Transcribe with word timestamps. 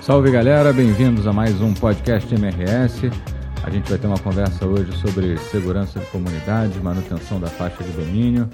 Salve 0.00 0.30
galera, 0.30 0.72
bem-vindos 0.72 1.26
a 1.26 1.32
mais 1.32 1.60
um 1.60 1.74
podcast 1.74 2.32
MRS. 2.32 3.10
A 3.64 3.70
gente 3.70 3.90
vai 3.90 3.98
ter 3.98 4.06
uma 4.06 4.18
conversa 4.18 4.64
hoje 4.64 4.92
sobre 4.98 5.36
segurança 5.38 5.98
de 5.98 6.06
comunidade, 6.06 6.78
manutenção 6.80 7.40
da 7.40 7.48
faixa 7.48 7.82
de 7.82 7.90
domínio. 7.90 8.48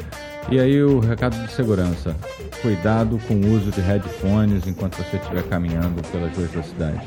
E 0.50 0.58
aí 0.58 0.82
o 0.82 0.98
recado 0.98 1.36
de 1.44 1.52
segurança: 1.52 2.16
cuidado 2.62 3.18
com 3.28 3.34
o 3.34 3.52
uso 3.52 3.70
de 3.70 3.82
headphones 3.82 4.66
enquanto 4.66 4.96
você 4.96 5.18
estiver 5.18 5.42
caminhando 5.48 6.00
pelas 6.10 6.34
ruas 6.34 6.50
da 6.52 6.62
cidade. 6.62 7.06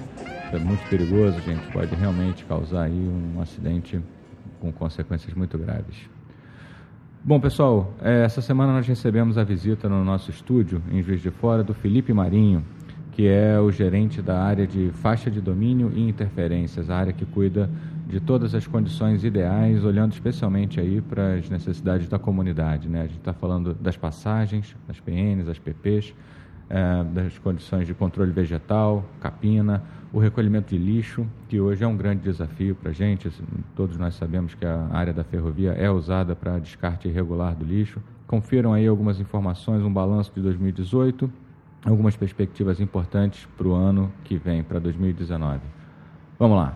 É 0.53 0.59
muito 0.59 0.87
perigoso, 0.89 1.39
gente, 1.41 1.65
pode 1.73 1.95
realmente 1.95 2.45
causar 2.45 2.83
aí 2.83 2.93
um 2.93 3.41
acidente 3.41 3.99
com 4.61 4.71
consequências 4.71 5.33
muito 5.33 5.57
graves. 5.57 5.95
Bom, 7.27 7.39
pessoal, 7.39 7.91
é, 8.03 8.23
essa 8.23 8.39
semana 8.39 8.71
nós 8.71 8.85
recebemos 8.85 9.35
a 9.35 9.43
visita 9.43 9.89
no 9.89 10.05
nosso 10.05 10.29
estúdio, 10.29 10.79
em 10.91 11.01
Juiz 11.01 11.19
de 11.23 11.31
Fora, 11.31 11.63
do 11.63 11.73
Felipe 11.73 12.13
Marinho, 12.13 12.63
que 13.13 13.27
é 13.27 13.59
o 13.59 13.71
gerente 13.71 14.21
da 14.21 14.43
área 14.43 14.67
de 14.67 14.91
faixa 15.01 15.31
de 15.31 15.41
domínio 15.41 15.91
e 15.95 16.07
interferências, 16.07 16.87
a 16.87 16.95
área 16.95 17.11
que 17.11 17.25
cuida 17.25 17.67
de 18.07 18.19
todas 18.19 18.53
as 18.53 18.67
condições 18.67 19.23
ideais, 19.23 19.83
olhando 19.83 20.13
especialmente 20.13 20.79
aí 20.79 21.01
para 21.01 21.33
as 21.33 21.49
necessidades 21.49 22.07
da 22.07 22.19
comunidade. 22.19 22.87
Né? 22.87 22.99
A 22.99 23.07
gente 23.07 23.17
está 23.17 23.33
falando 23.33 23.73
das 23.73 23.97
passagens, 23.97 24.75
das 24.87 24.99
PNs, 24.99 25.47
das 25.47 25.57
PPs, 25.57 26.13
é, 26.69 27.03
das 27.03 27.37
condições 27.37 27.87
de 27.87 27.93
controle 27.93 28.31
vegetal, 28.31 29.05
capina, 29.19 29.83
o 30.11 30.19
recolhimento 30.19 30.75
de 30.75 30.77
lixo, 30.77 31.27
que 31.47 31.59
hoje 31.59 31.83
é 31.83 31.87
um 31.87 31.97
grande 31.97 32.23
desafio 32.23 32.75
para 32.75 32.91
a 32.91 32.93
gente. 32.93 33.29
Todos 33.75 33.97
nós 33.97 34.15
sabemos 34.15 34.53
que 34.53 34.65
a 34.65 34.87
área 34.91 35.13
da 35.13 35.23
ferrovia 35.23 35.71
é 35.71 35.89
usada 35.89 36.35
para 36.35 36.57
descarte 36.59 37.07
irregular 37.07 37.55
do 37.55 37.65
lixo. 37.65 38.01
Confiram 38.27 38.73
aí 38.73 38.87
algumas 38.87 39.19
informações, 39.19 39.83
um 39.83 39.91
balanço 39.91 40.31
de 40.33 40.41
2018 40.41 41.45
algumas 41.85 42.15
perspectivas 42.15 42.79
importantes 42.81 43.47
para 43.55 43.67
o 43.67 43.73
ano 43.73 44.11
que 44.23 44.35
vem, 44.37 44.63
para 44.63 44.79
2019. 44.79 45.61
Vamos 46.39 46.57
lá. 46.57 46.75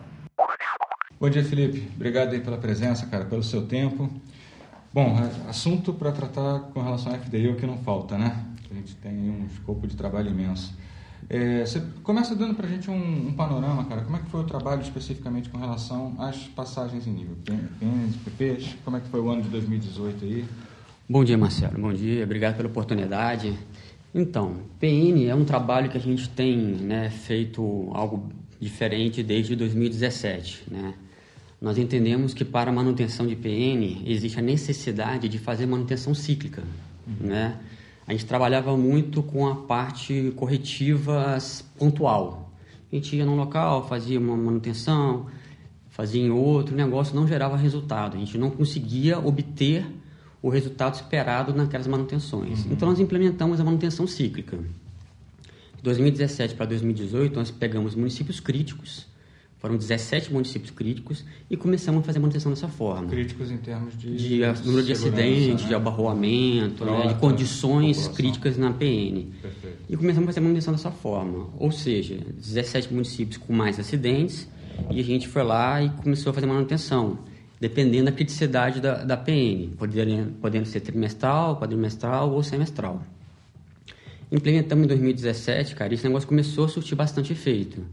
Bom 1.19 1.29
dia, 1.29 1.43
Felipe. 1.43 1.91
Obrigado 1.95 2.33
aí 2.33 2.39
pela 2.39 2.57
presença, 2.57 3.05
cara, 3.07 3.25
pelo 3.25 3.43
seu 3.43 3.65
tempo. 3.65 4.09
Bom, 4.91 5.15
assunto 5.47 5.93
para 5.93 6.11
tratar 6.11 6.59
com 6.73 6.81
relação 6.81 7.13
à 7.13 7.17
FDI 7.17 7.47
é 7.47 7.51
o 7.51 7.55
que 7.55 7.65
não 7.65 7.77
falta, 7.77 8.17
né? 8.17 8.43
A 8.71 8.73
gente 8.73 8.95
tem 8.95 9.13
um 9.13 9.45
escopo 9.45 9.85
de 9.85 9.95
trabalho 9.95 10.31
imenso. 10.31 10.75
É, 11.29 11.63
você 11.63 11.79
começa 12.01 12.35
dando 12.35 12.55
para 12.55 12.65
a 12.65 12.69
gente 12.69 12.89
um, 12.89 13.27
um, 13.27 13.33
panorama, 13.33 13.85
cara. 13.85 14.01
Como 14.01 14.15
é 14.15 14.19
que 14.19 14.29
foi 14.29 14.41
o 14.41 14.45
trabalho 14.45 14.81
especificamente 14.81 15.49
com 15.49 15.59
relação 15.59 16.15
às 16.17 16.37
passagens 16.47 17.05
em 17.05 17.11
nível? 17.11 17.35
PNs, 17.45 18.15
PPs? 18.23 18.75
Como 18.83 18.97
é 18.97 18.99
que 18.99 19.07
foi 19.09 19.19
o 19.19 19.29
ano 19.29 19.43
de 19.43 19.49
2018 19.49 20.25
aí? 20.25 20.45
Bom 21.07 21.23
dia, 21.23 21.37
Marcelo. 21.37 21.79
Bom 21.79 21.93
dia. 21.93 22.23
Obrigado 22.23 22.57
pela 22.57 22.67
oportunidade. 22.67 23.57
Então, 24.13 24.57
PN 24.79 25.27
é 25.27 25.35
um 25.35 25.45
trabalho 25.45 25.89
que 25.89 25.97
a 25.97 26.01
gente 26.01 26.27
tem 26.29 26.57
né, 26.57 27.11
feito 27.11 27.91
algo 27.93 28.29
diferente 28.59 29.21
desde 29.21 29.55
2017. 29.55 30.63
Né? 30.71 30.95
Nós 31.61 31.77
entendemos 31.77 32.33
que 32.33 32.45
para 32.45 32.71
manutenção 32.71 33.27
de 33.27 33.35
PN 33.35 34.03
existe 34.05 34.39
a 34.39 34.41
necessidade 34.41 35.27
de 35.27 35.37
fazer 35.37 35.65
manutenção 35.65 36.13
cíclica. 36.13 36.63
Uhum. 37.05 37.27
Né? 37.27 37.57
A 38.07 38.11
gente 38.13 38.25
trabalhava 38.25 38.75
muito 38.77 39.21
com 39.21 39.47
a 39.47 39.55
parte 39.55 40.33
corretiva 40.35 41.37
pontual. 41.77 42.51
A 42.91 42.95
gente 42.95 43.15
ia 43.15 43.25
num 43.25 43.35
local, 43.35 43.87
fazia 43.87 44.19
uma 44.19 44.35
manutenção, 44.37 45.27
fazia 45.89 46.21
em 46.21 46.31
outro, 46.31 46.73
o 46.73 46.77
negócio 46.77 47.13
não 47.13 47.27
gerava 47.27 47.57
resultado. 47.57 48.15
A 48.15 48.19
gente 48.19 48.37
não 48.37 48.49
conseguia 48.49 49.19
obter 49.19 49.85
o 50.41 50.49
resultado 50.49 50.95
esperado 50.95 51.53
naquelas 51.53 51.87
manutenções. 51.87 52.63
Uhum. 52.65 52.71
Então, 52.71 52.89
nós 52.89 52.99
implementamos 52.99 53.59
a 53.59 53.63
manutenção 53.63 54.07
cíclica. 54.07 54.57
De 55.75 55.83
2017 55.83 56.55
para 56.55 56.65
2018, 56.67 57.35
nós 57.35 57.51
pegamos 57.51 57.95
municípios 57.95 58.39
críticos, 58.39 59.05
foram 59.59 59.75
17 59.75 60.31
municípios 60.31 60.71
críticos, 60.71 61.25
e 61.49 61.57
começamos 61.57 62.01
a 62.01 62.05
fazer 62.05 62.17
a 62.17 62.21
manutenção 62.21 62.51
dessa 62.51 62.67
forma. 62.67 63.07
Críticos 63.07 63.51
em 63.51 63.57
termos 63.57 63.97
de, 63.97 64.15
de, 64.15 64.39
de 64.39 64.65
número 64.65 64.85
de 64.85 64.93
acidentes, 64.93 65.63
né? 65.63 65.67
de 65.67 65.75
abarroamento, 65.75 66.85
né? 66.85 67.07
de 67.07 67.15
condições 67.15 68.07
críticas 68.07 68.57
na 68.57 68.71
PN. 68.71 69.27
Perfeito. 69.41 69.77
E 69.89 69.97
começamos 69.97 70.23
a 70.23 70.27
fazer 70.27 70.39
a 70.39 70.43
manutenção 70.43 70.73
dessa 70.73 70.91
forma. 70.91 71.49
Ou 71.57 71.71
seja, 71.71 72.17
17 72.37 72.93
municípios 72.93 73.37
com 73.37 73.51
mais 73.51 73.77
acidentes, 73.79 74.47
e 74.89 74.99
a 74.99 75.03
gente 75.03 75.27
foi 75.27 75.43
lá 75.43 75.83
e 75.83 75.89
começou 75.89 76.31
a 76.31 76.33
fazer 76.33 76.47
manutenção 76.47 77.19
dependendo 77.59 78.05
da 78.05 78.11
criticidade 78.11 78.79
da, 78.79 79.03
da 79.03 79.17
PN, 79.17 79.75
podendo, 79.77 80.31
podendo 80.39 80.65
ser 80.65 80.79
trimestral, 80.79 81.59
quadrimestral 81.59 82.31
ou 82.31 82.41
semestral. 82.41 83.03
Implementamos 84.31 84.85
em 84.85 84.87
2017, 84.87 85.75
cara, 85.75 85.93
esse 85.93 86.05
negócio 86.05 86.27
começou 86.27 86.65
a 86.65 86.69
surtir 86.69 86.95
bastante 86.95 87.33
efeito. 87.33 87.83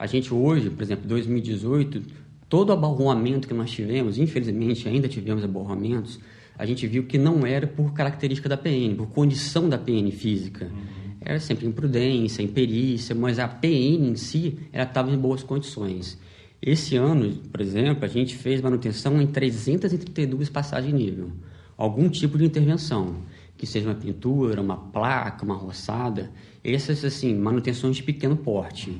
A 0.00 0.06
gente 0.06 0.32
hoje, 0.32 0.70
por 0.70 0.82
exemplo, 0.82 1.06
2018, 1.06 2.02
todo 2.48 2.70
o 2.70 2.72
abarroamento 2.72 3.46
que 3.46 3.52
nós 3.52 3.70
tivemos, 3.70 4.16
infelizmente 4.16 4.88
ainda 4.88 5.06
tivemos 5.06 5.44
abarroamentos, 5.44 6.18
a 6.56 6.64
gente 6.64 6.86
viu 6.86 7.02
que 7.02 7.18
não 7.18 7.44
era 7.44 7.66
por 7.66 7.92
característica 7.92 8.48
da 8.48 8.56
PN, 8.56 8.94
por 8.96 9.08
condição 9.08 9.68
da 9.68 9.76
PN 9.76 10.10
física. 10.10 10.64
Uhum. 10.72 11.16
Era 11.20 11.38
sempre 11.38 11.66
imprudência, 11.66 12.42
imperícia, 12.42 13.14
mas 13.14 13.38
a 13.38 13.46
PN 13.46 14.08
em 14.08 14.16
si, 14.16 14.58
ela 14.72 14.84
estava 14.84 15.12
em 15.12 15.18
boas 15.18 15.42
condições. 15.42 16.18
Esse 16.62 16.96
ano, 16.96 17.36
por 17.52 17.60
exemplo, 17.60 18.02
a 18.02 18.08
gente 18.08 18.34
fez 18.36 18.62
manutenção 18.62 19.20
em 19.20 19.26
332 19.26 20.48
passagens 20.48 20.96
de 20.96 20.98
nível. 20.98 21.30
Algum 21.76 22.08
tipo 22.08 22.38
de 22.38 22.46
intervenção, 22.46 23.16
que 23.54 23.66
seja 23.66 23.90
uma 23.90 23.94
pintura, 23.94 24.62
uma 24.62 24.78
placa, 24.78 25.44
uma 25.44 25.56
roçada, 25.56 26.30
essas 26.64 27.04
assim, 27.04 27.34
manutenções 27.34 27.96
de 27.96 28.02
pequeno 28.02 28.34
porte. 28.34 28.98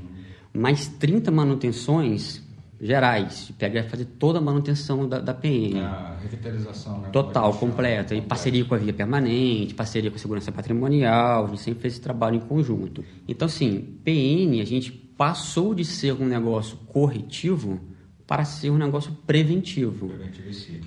Mais 0.52 0.88
30 0.88 1.30
manutenções 1.30 2.42
gerais, 2.80 3.52
pega 3.58 3.84
fazer 3.84 4.06
toda 4.06 4.38
a 4.38 4.42
manutenção 4.42 5.06
da, 5.06 5.20
da 5.20 5.34
PN. 5.34 5.78
A 5.80 6.16
revitalização, 6.22 7.00
né? 7.00 7.10
Total, 7.10 7.52
completa. 7.54 8.14
E 8.14 8.22
parceria 8.22 8.64
com 8.64 8.74
a 8.74 8.78
Via 8.78 8.92
Permanente, 8.92 9.74
parceria 9.74 10.10
com 10.10 10.16
a 10.16 10.18
Segurança 10.18 10.50
Patrimonial, 10.50 11.44
a 11.44 11.48
gente 11.48 11.60
sempre 11.60 11.82
fez 11.82 11.94
esse 11.94 12.02
trabalho 12.02 12.36
em 12.36 12.40
conjunto. 12.40 13.04
Então, 13.28 13.46
assim, 13.46 13.98
PN, 14.02 14.60
a 14.62 14.64
gente 14.64 14.90
passou 14.90 15.74
de 15.74 15.84
ser 15.84 16.14
um 16.14 16.26
negócio 16.26 16.78
corretivo 16.86 17.78
para 18.26 18.44
ser 18.44 18.70
um 18.70 18.78
negócio 18.78 19.12
preventivo. 19.26 20.08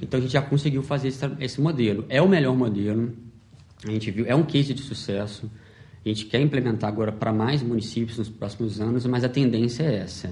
Então 0.02 0.18
a 0.18 0.22
gente 0.22 0.32
já 0.32 0.42
conseguiu 0.42 0.82
fazer 0.82 1.10
esse, 1.10 1.30
esse, 1.42 1.60
modelo. 1.60 2.06
É 2.08 2.22
o 2.22 2.28
melhor 2.28 2.56
modelo. 2.56 3.14
A 3.86 3.92
gente 3.92 4.10
viu, 4.10 4.26
é 4.26 4.34
um 4.34 4.44
case 4.44 4.74
de 4.74 4.82
sucesso. 4.82 5.52
A 6.06 6.10
gente 6.10 6.26
quer 6.26 6.42
implementar 6.42 6.90
agora 6.90 7.12
para 7.12 7.32
mais 7.32 7.64
municípios 7.64 8.18
nos 8.18 8.30
próximos 8.30 8.82
anos, 8.82 9.06
mas 9.06 9.24
a 9.24 9.30
tendência 9.30 9.84
é 9.84 9.96
essa. 10.00 10.30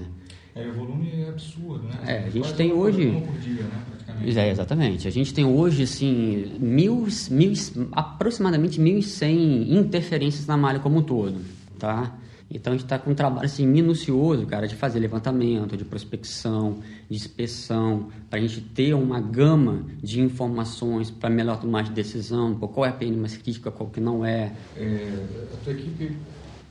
É, 0.54 0.68
o 0.68 0.72
volume 0.74 1.10
é 1.10 1.28
absurdo, 1.30 1.84
né? 1.84 1.94
É, 2.06 2.18
a 2.26 2.30
gente 2.30 2.52
tem 2.52 2.72
hoje. 2.72 3.10
por 3.26 3.38
dia, 3.38 3.62
né, 3.62 3.82
praticamente. 3.88 4.38
É, 4.38 4.50
exatamente. 4.50 5.08
A 5.08 5.10
gente 5.10 5.32
tem 5.32 5.46
hoje, 5.46 5.84
assim, 5.84 6.56
mil, 6.60 7.06
mil, 7.30 7.52
aproximadamente 7.92 8.78
1.100 8.78 9.70
interferências 9.70 10.46
na 10.46 10.56
malha 10.58 10.78
como 10.78 10.98
um 10.98 11.02
todo, 11.02 11.40
tá? 11.78 12.14
Então 12.54 12.72
a 12.72 12.76
gente 12.76 12.84
está 12.84 12.98
com 12.98 13.10
um 13.10 13.14
trabalho 13.14 13.46
assim, 13.46 13.66
minucioso, 13.66 14.46
cara, 14.46 14.68
de 14.68 14.76
fazer 14.76 15.00
levantamento, 15.00 15.76
de 15.76 15.84
prospecção, 15.84 16.78
de 17.08 17.16
inspeção, 17.16 18.08
para 18.28 18.38
a 18.38 18.42
gente 18.42 18.60
ter 18.60 18.94
uma 18.94 19.20
gama 19.20 19.86
de 20.02 20.20
informações 20.20 21.10
para 21.10 21.30
melhor 21.30 21.58
tomar 21.58 21.82
de 21.82 21.92
decisão, 21.92 22.54
qual 22.54 22.84
é 22.84 22.90
a 22.90 22.92
PN 22.92 23.16
mais 23.16 23.36
crítica, 23.36 23.70
qual 23.70 23.88
que 23.88 24.00
não 24.00 24.24
é. 24.24 24.52
é 24.76 25.26
a 25.52 25.64
tua 25.64 25.72
equipe 25.72 26.16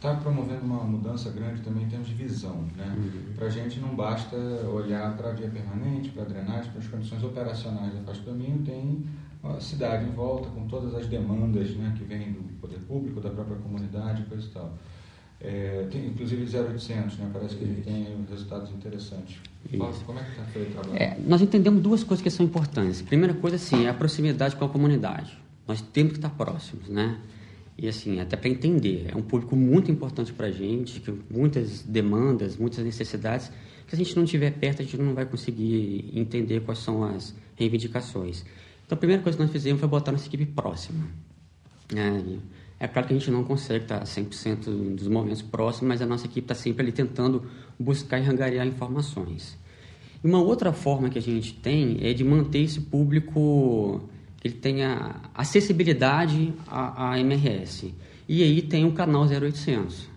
está 0.01 0.15
promovendo 0.15 0.65
uma 0.65 0.83
mudança 0.83 1.29
grande 1.29 1.61
também 1.61 1.83
em 1.83 1.87
termos 1.87 2.07
de 2.07 2.15
visão. 2.15 2.65
Né? 2.75 2.95
Uhum. 2.97 3.33
Para 3.35 3.45
a 3.45 3.49
gente 3.49 3.79
não 3.79 3.95
basta 3.95 4.35
olhar 4.35 5.15
para 5.15 5.29
a 5.29 5.33
via 5.33 5.47
permanente, 5.47 6.09
para 6.09 6.23
a 6.23 6.25
drenagem, 6.25 6.71
para 6.71 6.81
as 6.81 6.87
condições 6.87 7.23
operacionais 7.23 7.93
da 7.93 8.01
faixa 8.01 8.21
do 8.21 8.31
caminho, 8.31 8.63
tem 8.65 9.05
a 9.43 9.59
cidade 9.59 10.05
em 10.05 10.11
volta, 10.11 10.49
com 10.49 10.67
todas 10.67 10.95
as 10.95 11.05
demandas 11.05 11.69
né, 11.75 11.93
que 11.95 12.03
vêm 12.03 12.31
do 12.31 12.41
poder 12.59 12.79
público, 12.79 13.21
da 13.21 13.29
própria 13.29 13.57
comunidade, 13.57 14.23
coisa 14.23 14.45
e 14.45 14.49
tal. 14.49 14.73
É, 15.43 15.87
tem, 15.91 16.05
inclusive 16.05 16.43
0800, 16.55 17.17
né? 17.17 17.29
parece 17.33 17.55
que 17.55 17.63
ele 17.63 17.81
tem 17.81 18.05
resultados 18.29 18.69
interessantes. 18.71 19.37
como 20.05 20.19
é 20.19 20.23
que 20.23 20.29
está 20.29 20.43
feito 20.45 20.69
o 20.69 20.73
trabalho? 20.73 20.95
É, 20.95 21.17
nós 21.25 21.41
entendemos 21.41 21.81
duas 21.81 22.03
coisas 22.03 22.21
que 22.21 22.29
são 22.29 22.45
importantes. 22.45 23.01
Primeira 23.01 23.33
coisa, 23.33 23.55
assim, 23.55 23.85
é 23.85 23.89
a 23.89 23.93
proximidade 23.93 24.55
com 24.55 24.65
a 24.65 24.69
comunidade. 24.69 25.35
Nós 25.67 25.81
temos 25.81 26.13
que 26.13 26.19
estar 26.19 26.29
próximos, 26.29 26.87
né? 26.87 27.19
E 27.77 27.87
assim, 27.87 28.19
até 28.19 28.37
para 28.37 28.49
entender, 28.49 29.07
é 29.11 29.17
um 29.17 29.23
público 29.23 29.55
muito 29.55 29.89
importante 29.89 30.31
para 30.31 30.47
a 30.47 30.51
gente, 30.51 30.99
que 30.99 31.11
muitas 31.29 31.81
demandas, 31.81 32.55
muitas 32.55 32.83
necessidades, 32.85 33.51
que 33.87 33.95
se 33.95 34.01
a 34.01 34.05
gente 34.05 34.15
não 34.15 34.23
estiver 34.23 34.51
perto, 34.51 34.83
a 34.83 34.85
gente 34.85 34.97
não 34.97 35.15
vai 35.15 35.25
conseguir 35.25 36.11
entender 36.13 36.61
quais 36.61 36.79
são 36.79 37.03
as 37.03 37.33
reivindicações. 37.55 38.45
Então, 38.85 38.95
a 38.95 38.99
primeira 38.99 39.23
coisa 39.23 39.37
que 39.37 39.43
nós 39.43 39.51
fizemos 39.51 39.79
foi 39.79 39.89
botar 39.89 40.11
nossa 40.11 40.27
equipe 40.27 40.45
próxima. 40.45 41.07
Né? 41.91 42.39
É 42.81 42.87
claro 42.87 43.07
que 43.07 43.13
a 43.13 43.17
gente 43.19 43.29
não 43.29 43.43
consegue 43.43 43.85
estar 43.85 44.01
100% 44.01 44.95
dos 44.95 45.07
momentos 45.07 45.43
próximos, 45.43 45.87
mas 45.87 46.01
a 46.01 46.05
nossa 46.07 46.25
equipe 46.25 46.45
está 46.45 46.55
sempre 46.55 46.81
ali 46.81 46.91
tentando 46.91 47.45
buscar 47.77 48.17
e 48.17 48.23
rangariar 48.23 48.65
informações. 48.65 49.55
Uma 50.23 50.41
outra 50.41 50.73
forma 50.73 51.07
que 51.07 51.19
a 51.19 51.21
gente 51.21 51.53
tem 51.53 51.99
é 52.01 52.11
de 52.11 52.23
manter 52.23 52.63
esse 52.63 52.81
público 52.81 54.01
ele 54.43 54.55
tenha 54.55 55.21
acessibilidade 55.31 56.51
à, 56.67 57.11
à 57.11 57.19
MRS. 57.19 57.93
E 58.27 58.41
aí 58.41 58.63
tem 58.63 58.83
o 58.83 58.93
canal 58.93 59.27
0800. 59.27 60.09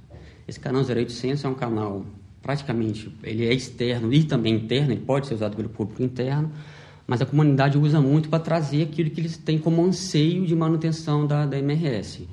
Esse 0.49 0.59
canal 0.59 0.81
0800 0.81 1.45
é 1.45 1.49
um 1.49 1.55
canal 1.55 2.07
praticamente, 2.41 3.15
ele 3.23 3.47
é 3.47 3.53
externo 3.53 4.11
e 4.11 4.25
também 4.25 4.55
interno, 4.55 4.93
ele 4.93 5.03
pode 5.03 5.27
ser 5.27 5.35
usado 5.35 5.55
pelo 5.55 5.69
público 5.69 6.03
interno, 6.03 6.51
mas 7.07 7.21
a 7.21 7.27
comunidade 7.27 7.77
usa 7.77 8.01
muito 8.01 8.31
para 8.31 8.39
trazer 8.39 8.85
aquilo 8.85 9.11
que 9.11 9.21
eles 9.21 9.37
têm 9.37 9.59
como 9.59 9.85
anseio 9.85 10.47
de 10.47 10.57
manutenção 10.57 11.27
da, 11.27 11.45
da 11.45 11.59
MRS. 11.59 12.27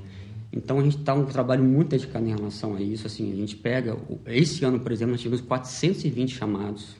Então 0.53 0.79
a 0.79 0.83
gente 0.83 0.97
está 0.97 1.13
um 1.13 1.25
trabalho 1.25 1.63
muito 1.63 1.89
dedicado 1.89 2.25
em 2.25 2.35
relação 2.35 2.75
a 2.75 2.81
isso. 2.81 3.07
Assim, 3.07 3.31
a 3.31 3.35
gente 3.35 3.55
pega, 3.55 3.97
esse 4.27 4.65
ano, 4.65 4.79
por 4.79 4.91
exemplo, 4.91 5.11
nós 5.11 5.21
tivemos 5.21 5.41
420 5.45 6.35
chamados 6.35 6.95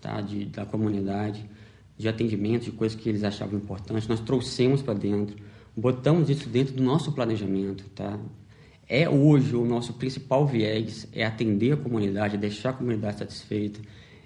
tá, 0.00 0.20
de, 0.20 0.46
da 0.46 0.66
comunidade 0.66 1.48
de 1.96 2.08
atendimento, 2.08 2.64
de 2.64 2.72
coisas 2.72 2.98
que 2.98 3.08
eles 3.08 3.22
achavam 3.22 3.58
importantes. 3.58 4.08
Nós 4.08 4.20
trouxemos 4.20 4.82
para 4.82 4.94
dentro, 4.94 5.36
botamos 5.76 6.30
isso 6.30 6.48
dentro 6.48 6.74
do 6.74 6.82
nosso 6.82 7.12
planejamento. 7.12 7.84
Tá? 7.94 8.18
É 8.88 9.08
hoje 9.08 9.54
o 9.54 9.64
nosso 9.64 9.92
principal 9.92 10.46
viés, 10.46 11.06
é 11.12 11.24
atender 11.24 11.72
a 11.72 11.76
comunidade, 11.76 12.36
deixar 12.38 12.70
a 12.70 12.72
comunidade 12.72 13.18
satisfeita, 13.18 13.80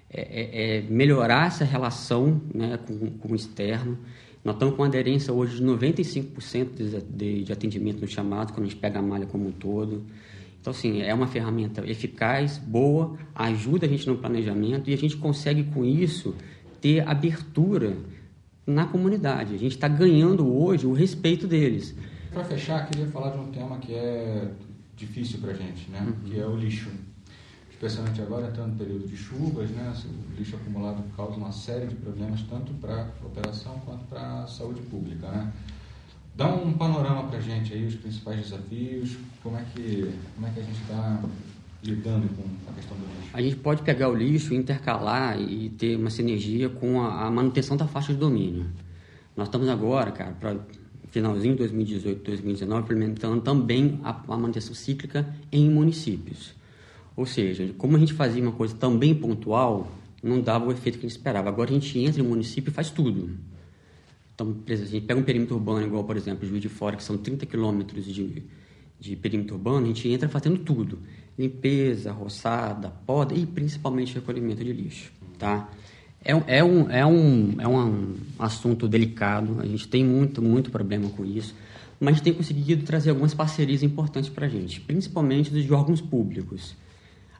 é, 0.09 0.21
é, 0.21 0.77
é 0.77 0.81
melhorar 0.83 1.47
essa 1.47 1.65
relação 1.65 2.41
né, 2.53 2.77
com, 2.77 3.11
com 3.11 3.33
o 3.33 3.35
externo. 3.35 3.99
Nós 4.45 4.57
estamos 4.57 4.75
com 4.75 4.83
aderência 4.83 5.33
hoje 5.33 5.57
de 5.57 5.63
95% 5.63 6.75
de, 6.75 7.01
de, 7.01 7.43
de 7.45 7.51
atendimento 7.51 7.99
no 7.99 8.07
chamado, 8.07 8.53
quando 8.53 8.67
a 8.67 8.69
gente 8.69 8.79
pega 8.79 8.99
a 8.99 9.01
malha 9.01 9.25
como 9.25 9.47
um 9.47 9.51
todo. 9.51 10.05
Então, 10.61 10.69
assim, 10.69 11.01
é 11.01 11.11
uma 11.15 11.25
ferramenta 11.25 11.83
eficaz, 11.89 12.59
boa, 12.59 13.17
ajuda 13.33 13.87
a 13.87 13.89
gente 13.89 14.05
no 14.07 14.19
planejamento 14.19 14.87
e 14.87 14.93
a 14.93 14.97
gente 14.97 15.17
consegue, 15.17 15.63
com 15.63 15.83
isso, 15.83 16.35
ter 16.79 17.07
abertura 17.07 17.97
na 18.67 18.85
comunidade. 18.85 19.55
A 19.55 19.57
gente 19.57 19.73
está 19.73 19.87
ganhando 19.87 20.47
hoje 20.47 20.85
o 20.85 20.93
respeito 20.93 21.47
deles. 21.47 21.95
Para 22.31 22.43
fechar, 22.43 22.87
queria 22.87 23.07
falar 23.07 23.31
de 23.31 23.39
um 23.39 23.47
tema 23.51 23.79
que 23.79 23.95
é 23.95 24.51
difícil 24.95 25.39
para 25.39 25.51
a 25.51 25.55
gente, 25.55 25.89
né? 25.89 26.01
Uhum. 26.01 26.29
que 26.29 26.39
é 26.39 26.45
o 26.45 26.55
lixo 26.55 26.91
especialmente 27.75 28.21
agora 28.21 28.47
entrando 28.47 28.71
no 28.71 28.77
período 28.77 29.05
de 29.05 29.17
chuvas, 29.17 29.69
né, 29.71 29.93
o 30.05 30.39
lixo 30.39 30.55
acumulado 30.55 31.03
causa 31.15 31.35
uma 31.35 31.51
série 31.51 31.87
de 31.87 31.95
problemas 31.95 32.41
tanto 32.49 32.73
para 32.75 33.09
a 33.21 33.25
operação 33.25 33.79
quanto 33.85 34.05
para 34.05 34.43
a 34.43 34.47
saúde 34.47 34.81
pública. 34.83 35.27
Né? 35.27 35.51
Dá 36.35 36.47
um 36.47 36.73
panorama 36.73 37.23
para 37.23 37.37
a 37.37 37.41
gente 37.41 37.73
aí, 37.73 37.85
os 37.85 37.95
principais 37.95 38.39
desafios, 38.39 39.17
como 39.43 39.57
é 39.57 39.65
que, 39.73 40.09
como 40.35 40.47
é 40.47 40.51
que 40.51 40.59
a 40.61 40.63
gente 40.63 40.81
está 40.81 41.21
lidando 41.83 42.29
com 42.35 42.43
a 42.71 42.73
questão 42.73 42.97
do 42.97 43.03
lixo? 43.03 43.29
A 43.33 43.41
gente 43.41 43.55
pode 43.57 43.81
pegar 43.81 44.07
o 44.09 44.15
lixo, 44.15 44.53
intercalar 44.53 45.37
e 45.39 45.69
ter 45.69 45.97
uma 45.97 46.09
sinergia 46.09 46.69
com 46.69 47.01
a, 47.01 47.29
manutenção 47.29 47.75
da 47.75 47.87
faixa 47.87 48.13
de 48.13 48.19
domínio. 48.19 48.67
Nós 49.35 49.49
estamos 49.49 49.67
agora, 49.67 50.11
cara, 50.11 50.31
para 50.31 50.57
finalzinho 51.09 51.53
de 51.53 51.59
2018, 51.59 52.23
2019, 52.23 52.83
implementando 52.83 53.41
também 53.41 53.99
a 54.01 54.13
manutenção 54.37 54.73
cíclica 54.73 55.27
em 55.51 55.69
municípios. 55.69 56.55
Ou 57.15 57.25
seja, 57.25 57.73
como 57.77 57.95
a 57.95 57.99
gente 57.99 58.13
fazia 58.13 58.41
uma 58.41 58.51
coisa 58.51 58.75
também 58.75 59.15
pontual, 59.15 59.91
não 60.21 60.41
dava 60.41 60.65
o 60.65 60.71
efeito 60.71 60.97
que 60.97 61.05
a 61.05 61.09
gente 61.09 61.17
esperava. 61.17 61.49
Agora 61.49 61.69
a 61.69 61.73
gente 61.73 61.97
entra 61.99 62.21
no 62.21 62.29
município 62.29 62.71
e 62.71 62.73
faz 62.73 62.89
tudo. 62.89 63.37
Então, 64.33 64.53
a 64.67 64.75
gente 64.75 65.05
pega 65.05 65.19
um 65.19 65.23
perímetro 65.23 65.55
urbano, 65.55 65.85
igual, 65.85 66.03
por 66.03 66.17
exemplo, 66.17 66.45
Juiz 66.47 66.61
de 66.61 66.67
Fora, 66.67 66.97
que 66.97 67.03
são 67.03 67.17
30 67.17 67.45
quilômetros 67.45 68.03
de, 68.05 68.43
de 68.99 69.15
perímetro 69.15 69.55
urbano, 69.55 69.85
a 69.85 69.87
gente 69.87 70.09
entra 70.09 70.27
fazendo 70.27 70.57
tudo. 70.57 70.99
Limpeza, 71.39 72.11
roçada, 72.11 72.89
poda 72.89 73.33
e 73.33 73.45
principalmente 73.45 74.13
recolhimento 74.13 74.63
de 74.63 74.73
lixo, 74.73 75.11
tá? 75.39 75.69
É, 76.23 76.31
é, 76.57 76.63
um, 76.63 76.89
é, 76.89 77.05
um, 77.05 77.55
é 77.61 77.67
um 77.67 78.15
assunto 78.39 78.87
delicado, 78.87 79.61
a 79.61 79.65
gente 79.65 79.87
tem 79.87 80.03
muito, 80.03 80.41
muito 80.41 80.71
problema 80.71 81.07
com 81.09 81.23
isso, 81.23 81.53
mas 81.99 82.09
a 82.09 82.15
gente 82.15 82.23
tem 82.23 82.33
conseguido 82.33 82.83
trazer 82.83 83.11
algumas 83.11 83.33
parcerias 83.33 83.83
importantes 83.83 84.29
para 84.29 84.47
a 84.47 84.49
gente, 84.49 84.81
principalmente 84.81 85.51
dos 85.51 85.69
órgãos 85.69 86.01
públicos. 86.01 86.75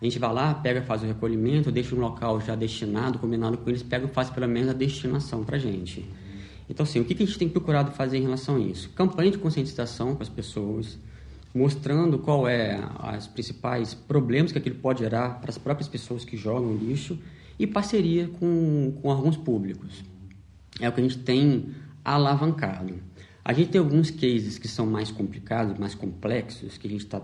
A 0.01 0.03
gente 0.03 0.19
vai 0.19 0.33
lá, 0.33 0.53
pega, 0.53 0.81
faz 0.81 1.03
o 1.03 1.05
recolhimento, 1.05 1.71
deixa 1.71 1.95
um 1.95 1.99
local 1.99 2.41
já 2.41 2.55
destinado, 2.55 3.17
combinado 3.17 3.57
com 3.57 3.69
eles, 3.69 3.81
pega 3.81 4.05
e 4.05 4.09
faz 4.09 4.29
pelo 4.29 4.47
menos 4.47 4.69
a 4.69 4.73
destinação 4.73 5.43
para 5.43 5.55
a 5.55 5.59
gente. 5.59 6.05
Então, 6.69 6.83
assim, 6.83 6.99
o 6.99 7.05
que 7.05 7.13
a 7.13 7.25
gente 7.25 7.37
tem 7.37 7.47
procurado 7.47 7.91
fazer 7.91 8.17
em 8.17 8.21
relação 8.21 8.57
a 8.57 8.59
isso? 8.59 8.89
Campanha 8.89 9.31
de 9.31 9.37
conscientização 9.37 10.15
com 10.15 10.23
as 10.23 10.29
pessoas, 10.29 10.97
mostrando 11.53 12.17
qual 12.19 12.47
é 12.47 12.79
os 13.17 13.27
principais 13.27 13.93
problemas 13.93 14.51
que 14.51 14.57
aquilo 14.57 14.75
pode 14.75 14.99
gerar 14.99 15.39
para 15.39 15.49
as 15.49 15.57
próprias 15.57 15.87
pessoas 15.87 16.25
que 16.25 16.35
jogam 16.35 16.75
lixo 16.75 17.17
e 17.57 17.65
parceria 17.65 18.27
com, 18.27 18.97
com 19.01 19.09
alguns 19.09 19.37
públicos. 19.37 20.03
É 20.79 20.89
o 20.89 20.91
que 20.91 20.99
a 20.99 21.03
gente 21.03 21.19
tem 21.19 21.69
alavancado. 22.03 22.95
A 23.43 23.53
gente 23.53 23.69
tem 23.69 23.79
alguns 23.79 24.09
cases 24.09 24.57
que 24.57 24.67
são 24.67 24.85
mais 24.85 25.11
complicados, 25.11 25.77
mais 25.77 25.95
complexos, 25.95 26.77
que 26.77 26.87
a 26.87 26.89
gente 26.89 27.05
está 27.05 27.21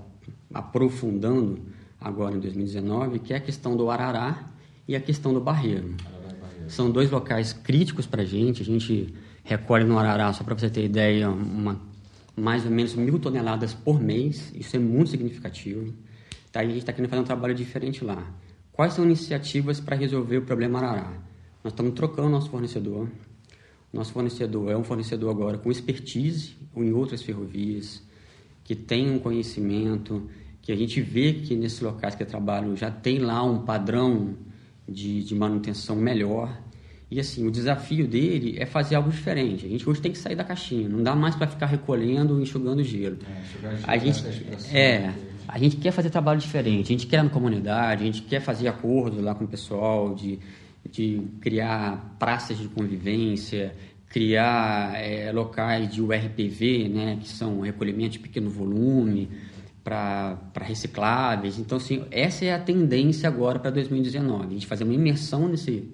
aprofundando 0.53 1.59
agora 2.01 2.35
em 2.35 2.39
2019, 2.39 3.19
que 3.19 3.33
é 3.33 3.37
a 3.37 3.39
questão 3.39 3.77
do 3.77 3.91
Arará 3.91 4.49
e 4.87 4.95
a 4.95 4.99
questão 4.99 5.31
do 5.31 5.39
Barreiro. 5.39 5.95
São 6.67 6.89
dois 6.89 7.11
locais 7.11 7.53
críticos 7.53 8.07
para 8.07 8.23
a 8.23 8.25
gente. 8.25 8.63
A 8.63 8.65
gente 8.65 9.13
recolhe 9.43 9.85
no 9.85 9.99
Arará, 9.99 10.33
só 10.33 10.43
para 10.43 10.57
você 10.57 10.69
ter 10.69 10.83
ideia, 10.83 11.29
uma, 11.29 11.79
mais 12.35 12.65
ou 12.65 12.71
menos 12.71 12.95
mil 12.95 13.19
toneladas 13.19 13.73
por 13.73 14.01
mês. 14.01 14.51
Isso 14.55 14.75
é 14.75 14.79
muito 14.79 15.11
significativo. 15.11 15.93
Tá? 16.51 16.61
A 16.61 16.65
gente 16.65 16.79
está 16.79 16.91
querendo 16.91 17.09
fazer 17.09 17.21
um 17.21 17.25
trabalho 17.25 17.53
diferente 17.53 18.03
lá. 18.03 18.25
Quais 18.71 18.93
são 18.93 19.05
iniciativas 19.05 19.79
para 19.79 19.95
resolver 19.95 20.37
o 20.37 20.41
problema 20.41 20.79
Arará? 20.79 21.13
Nós 21.63 21.73
estamos 21.73 21.93
trocando 21.93 22.29
nosso 22.29 22.49
fornecedor. 22.49 23.07
Nosso 23.93 24.13
fornecedor 24.13 24.71
é 24.71 24.77
um 24.77 24.83
fornecedor 24.83 25.29
agora 25.29 25.57
com 25.57 25.69
expertise 25.69 26.55
em 26.75 26.93
outras 26.93 27.21
ferrovias, 27.21 28.01
que 28.63 28.73
tem 28.73 29.11
um 29.11 29.19
conhecimento, 29.19 30.29
que 30.71 30.73
a 30.73 30.77
gente 30.77 31.01
vê 31.01 31.33
que 31.33 31.53
nesses 31.53 31.81
locais 31.81 32.15
que 32.15 32.23
eu 32.23 32.27
trabalho 32.27 32.75
já 32.77 32.89
tem 32.89 33.19
lá 33.19 33.43
um 33.43 33.59
padrão 33.59 34.35
de, 34.87 35.21
de 35.21 35.35
manutenção 35.35 35.97
melhor. 35.97 36.57
E 37.09 37.19
assim, 37.19 37.45
o 37.45 37.51
desafio 37.51 38.07
dele 38.07 38.55
é 38.57 38.65
fazer 38.65 38.95
algo 38.95 39.09
diferente. 39.09 39.65
A 39.65 39.69
gente 39.69 39.87
hoje 39.87 39.99
tem 39.99 40.13
que 40.13 40.17
sair 40.17 40.35
da 40.35 40.45
caixinha, 40.45 40.87
não 40.87 41.03
dá 41.03 41.13
mais 41.13 41.35
para 41.35 41.45
ficar 41.45 41.65
recolhendo 41.65 42.39
e 42.39 42.43
enxugando 42.43 42.81
gelo. 42.83 43.17
É, 43.61 43.69
a 43.83 43.97
gente 43.97 44.23
é, 44.73 45.13
a 45.45 45.59
gente 45.59 45.75
quer 45.75 45.91
fazer 45.91 46.09
trabalho 46.09 46.39
diferente, 46.39 46.85
a 46.85 46.97
gente 46.97 47.05
quer 47.05 47.21
na 47.21 47.29
comunidade, 47.29 48.03
a 48.03 48.05
gente 48.05 48.21
quer 48.21 48.39
fazer 48.39 48.69
acordos 48.69 49.21
lá 49.21 49.35
com 49.35 49.43
o 49.43 49.47
pessoal 49.47 50.15
de, 50.15 50.39
de 50.89 51.21
criar 51.41 52.15
praças 52.17 52.57
de 52.57 52.69
convivência, 52.69 53.75
criar 54.07 54.95
é, 54.95 55.33
locais 55.33 55.93
de 55.93 56.01
URPV, 56.01 56.87
né, 56.87 57.17
que 57.21 57.27
são 57.27 57.59
recolhimento 57.59 58.11
de 58.11 58.19
pequeno 58.19 58.49
volume 58.49 59.27
para 59.83 60.37
recicláveis. 60.61 61.57
Então, 61.57 61.77
assim, 61.77 62.05
essa 62.11 62.45
é 62.45 62.53
a 62.53 62.59
tendência 62.59 63.27
agora 63.27 63.59
para 63.59 63.71
2019. 63.71 64.45
A 64.45 64.49
gente 64.49 64.67
fazer 64.67 64.83
uma 64.83 64.93
imersão 64.93 65.47
nesse, 65.47 65.89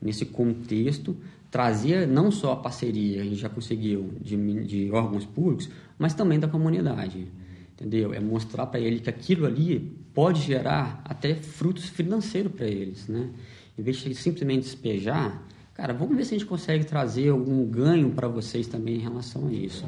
nesse 0.00 0.24
contexto, 0.24 1.16
trazer 1.50 2.06
não 2.06 2.30
só 2.30 2.52
a 2.52 2.56
parceria, 2.56 3.22
a 3.22 3.24
gente 3.24 3.36
já 3.36 3.48
conseguiu, 3.48 4.12
de, 4.20 4.64
de 4.64 4.90
órgãos 4.90 5.24
públicos, 5.24 5.68
mas 5.98 6.14
também 6.14 6.38
da 6.38 6.48
comunidade. 6.48 7.26
Entendeu? 7.72 8.14
É 8.14 8.20
mostrar 8.20 8.66
para 8.66 8.78
ele 8.78 9.00
que 9.00 9.10
aquilo 9.10 9.46
ali 9.46 9.80
pode 10.14 10.40
gerar 10.42 11.02
até 11.04 11.34
frutos 11.34 11.88
financeiros 11.88 12.52
para 12.52 12.66
eles, 12.66 13.08
né? 13.08 13.30
Em 13.76 13.82
vez 13.82 13.96
de 13.96 14.14
simplesmente 14.14 14.62
despejar, 14.62 15.42
cara, 15.74 15.92
vamos 15.92 16.16
ver 16.16 16.24
se 16.24 16.36
a 16.36 16.38
gente 16.38 16.46
consegue 16.46 16.84
trazer 16.84 17.30
algum 17.30 17.66
ganho 17.66 18.10
para 18.10 18.28
vocês 18.28 18.68
também 18.68 18.94
em 18.94 19.00
relação 19.00 19.48
a 19.48 19.52
isso 19.52 19.84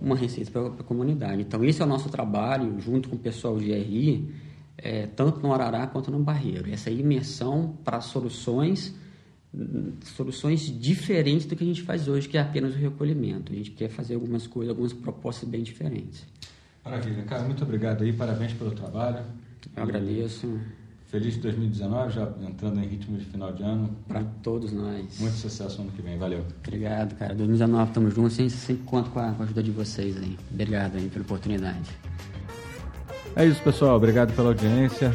uma 0.00 0.16
receita 0.16 0.50
para 0.50 0.66
a 0.66 0.84
comunidade. 0.84 1.42
Então, 1.42 1.64
esse 1.64 1.80
é 1.82 1.84
o 1.84 1.88
nosso 1.88 2.08
trabalho, 2.08 2.80
junto 2.80 3.08
com 3.08 3.16
o 3.16 3.18
pessoal 3.18 3.58
de 3.58 3.72
RI, 3.72 4.30
é, 4.76 5.06
tanto 5.06 5.40
no 5.40 5.52
Arará 5.52 5.86
quanto 5.86 6.10
no 6.10 6.20
Barreiro. 6.20 6.70
Essa 6.70 6.90
imersão 6.90 7.76
para 7.84 8.00
soluções 8.00 8.94
soluções 10.04 10.60
diferentes 10.78 11.46
do 11.46 11.56
que 11.56 11.64
a 11.64 11.66
gente 11.66 11.82
faz 11.82 12.06
hoje, 12.06 12.28
que 12.28 12.36
é 12.36 12.40
apenas 12.40 12.74
o 12.74 12.78
recolhimento. 12.78 13.52
A 13.52 13.56
gente 13.56 13.70
quer 13.70 13.88
fazer 13.88 14.14
algumas 14.14 14.46
coisas, 14.46 14.70
algumas 14.70 14.92
propostas 14.92 15.48
bem 15.48 15.62
diferentes. 15.62 16.26
Maravilha. 16.84 17.22
Cara, 17.22 17.44
muito 17.44 17.62
obrigado 17.64 18.04
aí, 18.04 18.12
parabéns 18.12 18.52
pelo 18.52 18.70
trabalho. 18.72 19.24
Eu 19.76 19.82
agradeço. 19.82 20.60
Feliz 21.08 21.38
2019, 21.38 22.12
já 22.12 22.28
entrando 22.46 22.80
em 22.80 22.86
ritmo 22.86 23.16
de 23.16 23.24
final 23.24 23.50
de 23.50 23.62
ano. 23.62 23.88
Para 24.06 24.22
todos 24.42 24.72
nós. 24.72 25.18
Muito 25.18 25.36
sucesso 25.36 25.80
ano 25.80 25.90
que 25.90 26.02
vem, 26.02 26.18
valeu. 26.18 26.44
Obrigado, 26.66 27.14
cara. 27.14 27.34
2019 27.34 27.88
estamos 27.88 28.14
juntos, 28.14 28.34
sempre, 28.34 28.50
sempre 28.50 28.84
conto 28.84 29.08
com 29.10 29.18
a, 29.18 29.32
com 29.32 29.42
a 29.42 29.44
ajuda 29.46 29.62
de 29.62 29.70
vocês 29.70 30.18
aí. 30.18 30.36
Obrigado 30.52 30.96
aí 30.96 31.08
pela 31.08 31.24
oportunidade. 31.24 31.88
É 33.34 33.46
isso, 33.46 33.62
pessoal. 33.62 33.96
Obrigado 33.96 34.34
pela 34.34 34.48
audiência. 34.48 35.14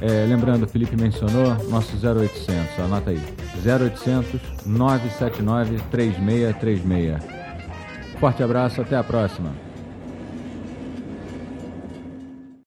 É, 0.00 0.26
lembrando, 0.26 0.64
o 0.64 0.68
Felipe 0.68 0.96
mencionou 0.96 1.54
nosso 1.68 1.96
0800, 1.96 2.80
anota 2.80 3.10
aí. 3.10 3.20
0800 3.64 4.40
979 4.66 5.78
3636. 5.88 7.38
Forte 8.18 8.42
abraço, 8.42 8.80
até 8.80 8.96
a 8.96 9.04
próxima. 9.04 9.67